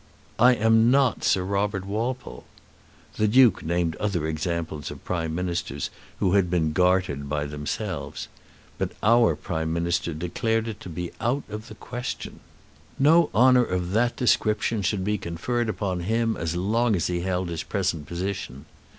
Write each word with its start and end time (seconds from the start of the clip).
"I 0.39 0.55
am 0.55 0.89
not 0.89 1.23
Sir 1.23 1.43
Robert 1.43 1.85
Walpole." 1.85 2.43
The 3.17 3.27
Duke 3.27 3.61
named 3.61 3.95
other 3.97 4.25
examples 4.25 4.89
of 4.89 5.05
Prime 5.05 5.35
Ministers 5.35 5.91
who 6.17 6.31
had 6.33 6.49
been 6.49 6.71
gartered 6.73 7.29
by 7.29 7.45
themselves. 7.45 8.27
But 8.79 8.93
our 9.03 9.35
Prime 9.35 9.71
Minister 9.71 10.15
declared 10.15 10.67
it 10.67 10.79
to 10.79 10.89
be 10.89 11.11
out 11.21 11.43
of 11.49 11.67
the 11.67 11.75
question. 11.75 12.39
No 12.97 13.29
honour 13.35 13.63
of 13.63 13.91
that 13.91 14.15
description 14.15 14.81
should 14.81 15.03
be 15.03 15.19
conferred 15.19 15.69
upon 15.69 15.99
him 15.99 16.35
as 16.35 16.55
long 16.55 16.95
as 16.95 17.05
he 17.05 17.19
held 17.19 17.49
his 17.49 17.61
present 17.61 18.07
position. 18.07 18.65